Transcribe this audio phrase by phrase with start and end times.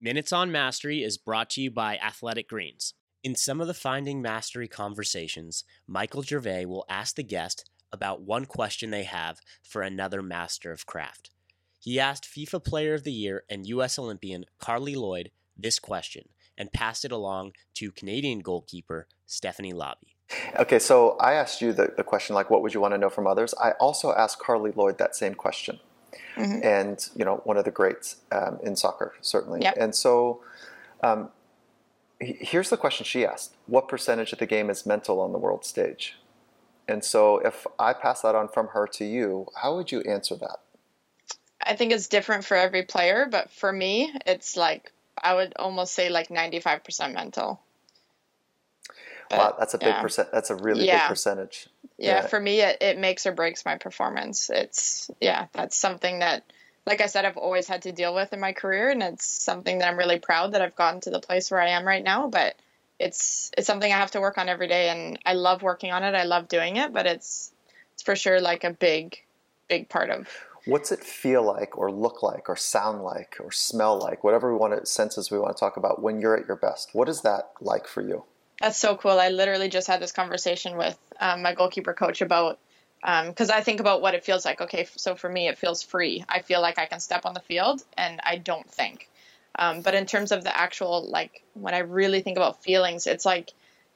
[0.00, 2.94] Minutes on Mastery is brought to you by Athletic Greens.
[3.24, 8.44] In some of the Finding Mastery conversations, Michael Gervais will ask the guest about one
[8.44, 11.30] question they have for another master of craft.
[11.80, 13.98] He asked FIFA Player of the Year and U.S.
[13.98, 20.14] Olympian Carli Lloyd this question and passed it along to Canadian goalkeeper Stephanie Labbe.
[20.60, 23.10] Okay, so I asked you the, the question like, what would you want to know
[23.10, 23.52] from others?
[23.60, 25.80] I also asked Carli Lloyd that same question.
[26.36, 26.60] Mm-hmm.
[26.62, 29.60] And, you know, one of the greats um, in soccer, certainly.
[29.62, 29.76] Yep.
[29.78, 30.40] And so
[31.02, 31.30] um,
[32.20, 35.64] here's the question she asked What percentage of the game is mental on the world
[35.64, 36.16] stage?
[36.86, 40.36] And so if I pass that on from her to you, how would you answer
[40.36, 40.60] that?
[41.62, 45.92] I think it's different for every player, but for me, it's like I would almost
[45.92, 47.60] say like 95% mental.
[49.30, 50.02] But, wow, that's a big yeah.
[50.02, 50.28] percent.
[50.32, 51.04] That's a really yeah.
[51.04, 51.68] big percentage.
[51.98, 54.50] Yeah, yeah, for me, it, it makes or breaks my performance.
[54.50, 56.44] It's yeah, that's something that,
[56.86, 59.78] like I said, I've always had to deal with in my career, and it's something
[59.78, 62.28] that I'm really proud that I've gotten to the place where I am right now.
[62.28, 62.56] But
[62.98, 66.04] it's it's something I have to work on every day, and I love working on
[66.04, 66.14] it.
[66.14, 67.52] I love doing it, but it's
[67.94, 69.18] it's for sure like a big,
[69.68, 70.28] big part of
[70.68, 74.58] What's it feel like, or look like, or sound like, or smell like, whatever we
[74.58, 76.90] want to, senses we want to talk about when you're at your best?
[76.92, 78.24] What is that like for you?
[78.60, 79.18] That's so cool.
[79.18, 82.58] I literally just had this conversation with um, my goalkeeper coach about
[83.00, 84.60] because um, I think about what it feels like.
[84.60, 86.24] Okay, so for me, it feels free.
[86.28, 89.08] I feel like I can step on the field and I don't think.
[89.56, 93.24] Um, but in terms of the actual, like when I really think about feelings, it's
[93.24, 93.52] like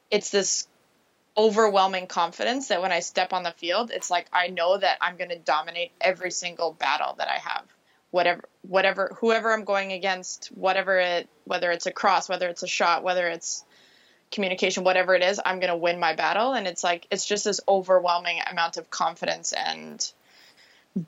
[0.09, 0.67] it's this
[1.35, 5.17] overwhelming confidence that when I step on the field, it's like I know that I'm
[5.17, 7.65] going to dominate every single battle that I have.
[8.11, 12.67] Whatever, whatever, whoever I'm going against, whatever it, whether it's a cross, whether it's a
[12.67, 13.65] shot, whether it's
[14.33, 16.53] communication, whatever it is, I'm going to win my battle.
[16.53, 20.11] And it's like, it's just this overwhelming amount of confidence and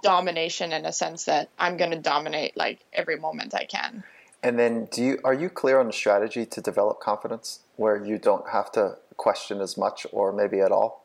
[0.04, 4.04] domination in a sense that I'm going to dominate like every moment I can.
[4.42, 8.18] And then do you, are you clear on the strategy to develop confidence where you
[8.18, 11.04] don't have to question as much or maybe at all?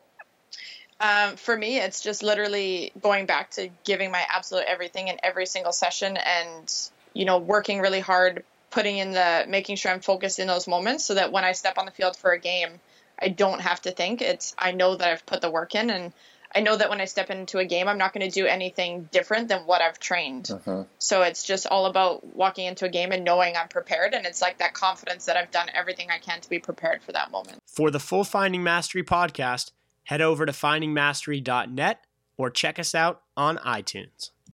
[0.99, 5.47] Um, for me, it's just literally going back to giving my absolute everything in every
[5.47, 6.71] single session and,
[7.13, 11.05] you know, working really hard, putting in the, making sure I'm focused in those moments
[11.05, 12.79] so that when I step on the field for a game,
[13.19, 14.21] I don't have to think.
[14.21, 16.13] It's, I know that I've put the work in and
[16.53, 19.07] I know that when I step into a game, I'm not going to do anything
[19.11, 20.51] different than what I've trained.
[20.51, 20.83] Uh-huh.
[20.99, 24.13] So it's just all about walking into a game and knowing I'm prepared.
[24.13, 27.13] And it's like that confidence that I've done everything I can to be prepared for
[27.13, 27.59] that moment.
[27.65, 29.71] For the full Finding Mastery podcast,
[30.05, 32.03] head over to findingmastery.net
[32.37, 34.31] or check us out on iTunes.